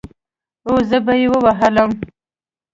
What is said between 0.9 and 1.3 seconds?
به يې